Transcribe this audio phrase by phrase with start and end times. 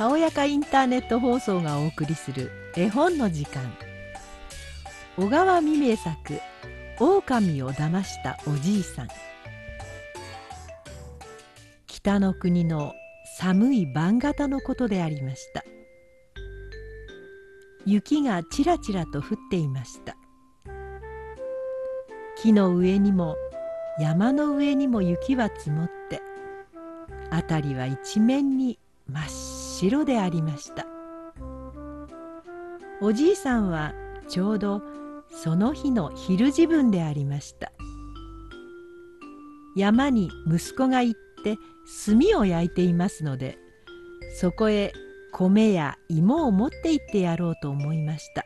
[0.00, 3.70] たおやかインターネット放送がお送りする絵本の時間。
[5.18, 6.40] 小川未明作
[6.98, 9.08] 「狼を騙したおじいさん」
[11.86, 12.94] 北の国の
[13.36, 15.62] 寒い晩型のことでありました。
[17.84, 20.16] 雪がちらちらと降っていました。
[22.38, 23.36] 木の上にも
[23.98, 26.22] 山の上にも雪は積もって
[27.30, 29.59] 辺りは一面に真っ白。
[30.04, 30.86] でありました。
[33.00, 33.94] おじいさんは
[34.28, 34.82] ちょうど
[35.30, 37.72] その日の昼自分でありました。
[39.76, 41.56] 山に息子が行って
[42.04, 43.56] 炭を焼いていますので
[44.38, 44.92] そこへ
[45.32, 48.44] 米や芋を持って行ってやろうと思いました。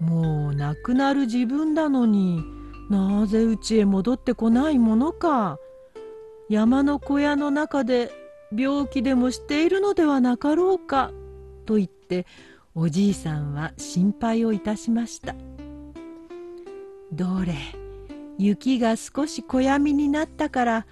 [0.00, 2.42] もう亡くなる自分なのに
[2.90, 5.58] なぜ家へ戻ってこないものか。
[6.48, 8.10] 山の小屋の中で
[8.56, 11.12] 病気でもしているのではなかろうか
[11.66, 12.26] と言って
[12.74, 15.34] おじいさんは心配をいたしました。
[17.12, 17.54] どれ
[18.38, 20.86] 雪が少し小闇になったから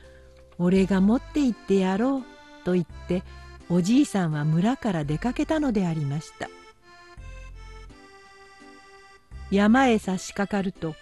[0.59, 2.23] 俺が持って行ってやろう
[2.65, 3.23] と言って
[3.69, 6.49] おじいさんは村から出かけたのでありました。
[9.51, 10.95] 山へ差し掛かると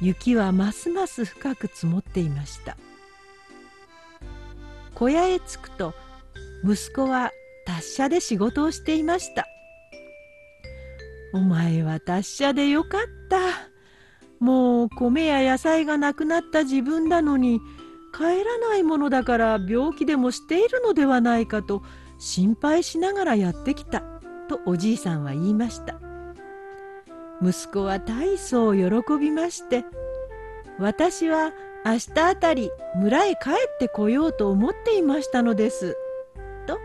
[0.00, 2.76] 雪はますます深く積もっていました。
[5.02, 5.94] 小屋へ着くと
[6.64, 7.32] 息子は
[7.66, 9.48] 達者で仕事をしていました。
[11.34, 13.38] お前は達者でよかった。
[14.38, 17.58] もう米や野菜がなくなった自分なのに
[18.16, 21.82] 帰らないものだから病気でもしているのではないかと
[22.20, 24.02] 心配しながらやってきた
[24.48, 25.98] とおじいさんは言いました。
[27.42, 29.84] 息子は大層喜びまして
[30.78, 31.50] 私は
[31.84, 35.96] 明日あたり村へ帰ってこようと思っていましたのです」
[36.66, 36.78] と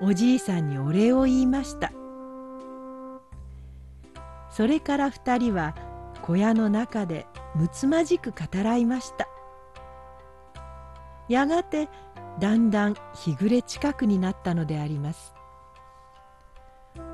[0.00, 1.92] おじいさんにお礼を言いました。
[4.50, 5.76] それから二人は
[6.22, 9.28] 小屋の中でむつまじく語らいました。
[11.28, 11.88] やがて
[12.40, 15.32] だんだん日暮れ近くになったのであります。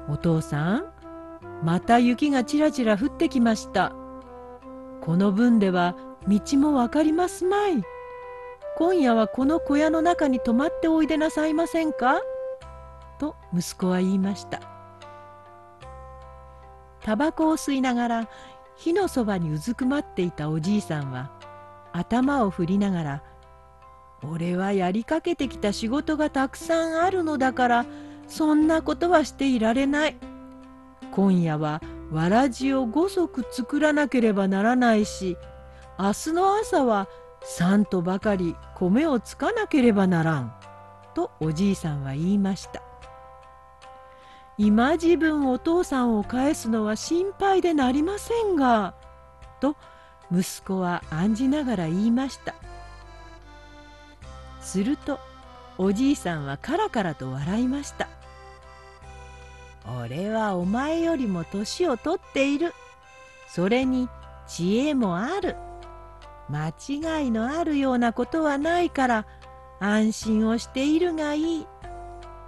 [0.08, 0.84] お父さん
[1.62, 3.92] また雪がちらちら降ってきました。
[5.02, 5.94] この分では
[6.28, 7.82] 道もわかりますまい。
[8.76, 12.20] 今夜はこの小屋の中に泊まっておいでなさいませんか？
[13.18, 14.60] と息子は言いました。
[17.02, 18.28] タバコを吸いながら
[18.74, 21.30] 火のそばにうずくまっていたおじいさんは
[21.92, 23.22] 頭を振りながら
[24.28, 27.86] 「俺はやりかけてきた仕事がたくさんあるのだから
[28.26, 30.16] そんなことはしていられない。
[31.12, 35.36] 今夜はわらじを5足作らなければならないし
[35.98, 37.08] 明日の朝は
[37.58, 40.54] 3とばかり米をつかなければならん」
[41.14, 42.82] とおじいさんは言いました。
[44.58, 48.94] 今自分お父さんを返すのは心配でなりませんが
[49.60, 49.76] と
[50.32, 52.54] 息子は案じながら言いました。
[54.60, 55.18] すると
[55.78, 58.08] おじいさんはカラカラと笑いました。
[60.02, 62.74] 俺はお前よりも年を取っている。
[63.46, 64.08] それに
[64.46, 65.56] 知恵もある。
[66.48, 69.26] 間違いのあるようなことはないから
[69.80, 71.66] 安心をしているがいい」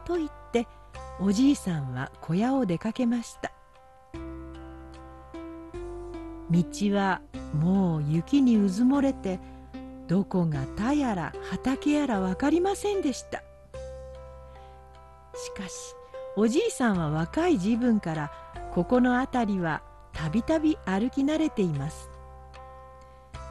[0.05, 0.67] と言って
[1.21, 3.53] おじいさんは小屋を出かけました。
[6.51, 6.65] 道
[6.95, 7.21] は
[7.53, 9.39] もう雪にうずもれて
[10.07, 13.43] どこが田やら畑やら分かりませんでした。
[15.35, 15.95] しかし
[16.37, 18.33] おじいさんは若い自分から
[18.73, 19.83] ここの辺りは
[20.13, 22.08] たびたび歩き慣れています。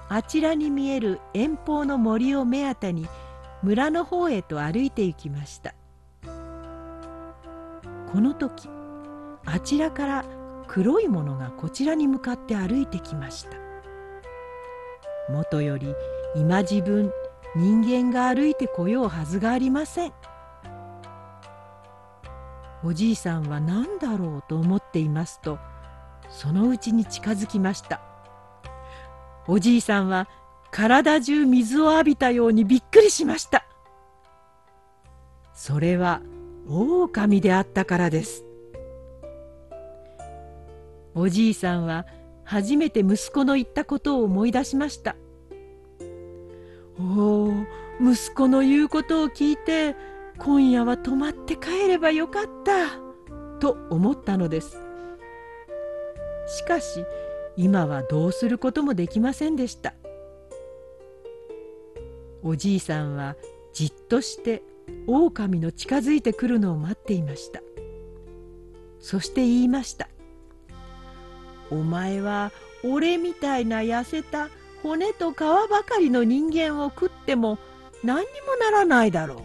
[0.09, 3.07] あちらに見える遠方の森を目当てに
[3.61, 5.73] 村の方へと歩いて行きました。
[8.11, 8.69] この時
[9.45, 10.25] あちらから
[10.67, 13.57] 黒いものがこちらに向かって歩いてきました。
[15.31, 15.93] もとより
[16.35, 17.11] 今自分
[17.55, 20.13] 人間が歩いてこようはずがありません。
[22.83, 25.57] おじいさんは何だろうと思っていますと
[26.29, 28.06] そのうちに近づきました。
[29.47, 30.27] おじいさんは
[30.71, 33.65] 体中水を浴びたようにびっくりしました。
[35.53, 36.21] それは
[36.67, 38.45] 狼であったからです。
[41.15, 42.05] おじいさんは
[42.43, 45.15] 初めて息子の言ったことを思い出しました。
[46.99, 47.53] おお
[48.01, 49.95] 息子の言うことを聞いて
[50.37, 52.99] 今夜は泊まって帰ればよかった
[53.59, 54.77] と思ったのです。
[56.47, 57.03] しかし
[57.57, 59.95] 今はどうすることもできませんでした。
[62.43, 63.35] おじいさんは
[63.73, 64.61] じっとして
[65.07, 67.61] 狼の近づいてくるのを待っていました。
[68.99, 70.09] そして言いました
[71.71, 72.51] 「お前は
[72.83, 74.49] 俺みたいな痩せた
[74.83, 77.57] 骨と皮ばかりの人間を食っても
[78.03, 79.43] 何にもならないだろ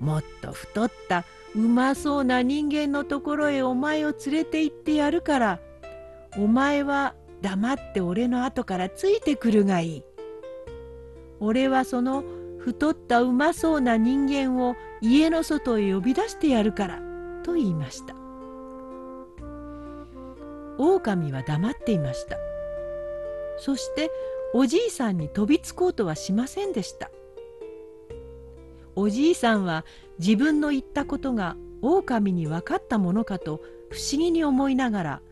[0.00, 0.04] う。
[0.04, 1.24] もっと太った
[1.54, 5.60] うまそうな人間のところへお前を連れて行ってやるから。
[6.36, 10.04] お前は黙って俺の後からついてくるがいい。
[11.40, 12.24] 俺はその
[12.58, 17.02] 太ったうまそうな人間を家の外へ呼び出してやるから」
[17.44, 18.14] と言いました。
[20.78, 22.36] 狼は黙っていました。
[23.58, 24.10] そして
[24.54, 27.10] おじいさんに飛びつこうとはしませんでした。
[28.96, 29.84] おじいさんは
[30.18, 33.60] 自分の言ったことが狼に分かったものかと
[33.90, 35.22] 不思議に思いながら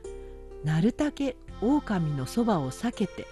[0.64, 3.26] なるたけ狼のそばを避けて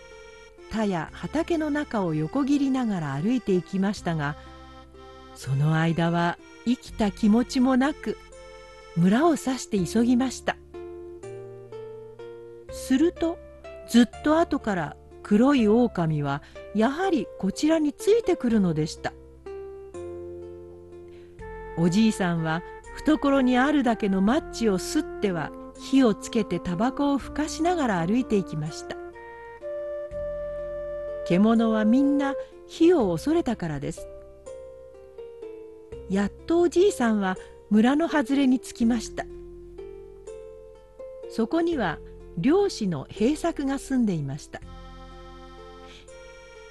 [0.71, 4.37] 田や畑の中を横切りながら歩いていきましたが
[5.35, 8.17] その間は生きた気持ちもなく
[8.97, 10.57] 村を指して急ぎました。
[12.71, 13.39] すると
[13.89, 16.43] ずっと後から黒い狼は
[16.75, 19.13] やはりこちらについてくるのでした。
[21.79, 22.63] おじいさんは
[22.97, 25.51] 懐にあるだけのマッチをすっては
[25.81, 28.97] 火をつけてタバコをふかしながら歩いていきました。
[31.27, 32.35] 獣はみんな
[32.67, 34.07] 火を恐れたからです。
[36.09, 37.37] やっとおじいさんは
[37.71, 39.25] 村の外れに着きました。
[41.31, 41.99] そこには
[42.39, 44.61] 漁師の平作が住んでいました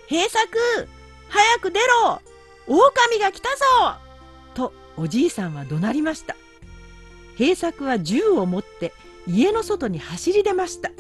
[0.08, 0.48] 平作
[1.30, 2.22] 早く出ろ
[2.68, 3.56] 狼が来たぞ！
[4.54, 6.36] とおじいさんは怒鳴りました。
[7.36, 8.92] 平作は銃を持って
[9.30, 10.92] 家の外に走り出ました。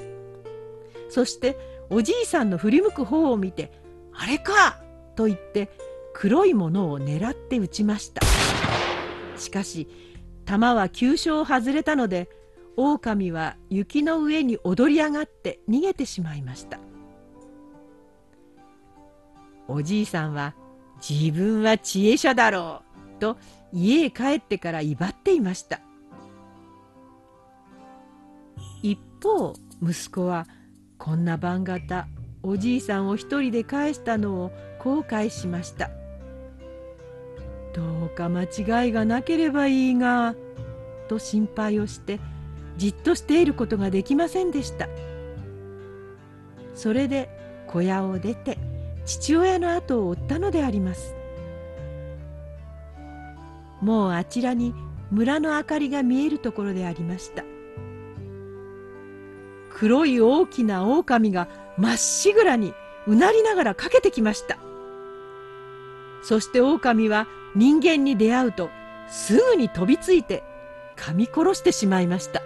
[1.10, 1.58] そして
[1.90, 3.72] おじいさんの振り向く方を見て
[4.14, 4.82] 「あれか!」
[5.18, 5.70] と言って
[6.14, 8.22] 黒いものを狙って撃ちました。
[9.38, 9.88] しかし
[10.46, 12.30] 弾は急所を外れたので
[12.78, 16.80] 狼は雪の上に踊り上がって逃げてしまいました。
[19.68, 20.56] おじいさんは
[21.08, 22.82] 「自分は知恵者だろ
[23.18, 23.38] う」と
[23.74, 25.82] 家へ帰ってから威張っていました。
[29.22, 30.48] 方息子は
[31.00, 32.08] 「こんな晩型
[32.44, 35.90] おじいさんを一人で返したのを後悔しました。
[37.74, 40.36] どうか間違いがなければいいが
[41.08, 42.20] と心配をして
[42.78, 44.90] じっとしていることができませんでした。
[46.74, 47.30] それで
[47.68, 48.58] 小屋を出て
[49.06, 51.16] 父親の後を追ったのであります。
[53.82, 54.74] もうあちらに
[55.12, 57.44] 村の明かりが見えるところでありました。
[59.80, 61.48] 黒い大きな狼が
[61.78, 62.74] まっしぐらに
[63.08, 64.58] うなりながらかけてきました。
[66.22, 68.70] そして狼は人間に出会うと
[69.08, 70.44] すぐに飛びついて
[70.98, 72.42] 噛み殺してしまいました。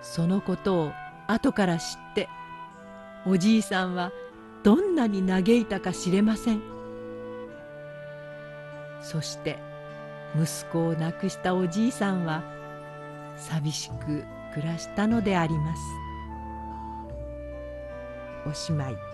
[0.00, 0.92] そのことを
[1.26, 2.30] 後から知って
[3.26, 4.12] おじいさんは
[4.62, 6.62] どんなに嘆いたか知れません。
[9.02, 9.58] そして
[10.40, 12.42] 息子を亡くしたおじいさんは
[13.36, 14.24] 寂しく
[14.54, 15.82] 暮らしたのであります。
[18.46, 19.11] おしまい。